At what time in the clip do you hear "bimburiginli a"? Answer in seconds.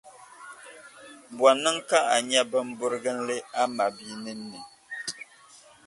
2.51-3.63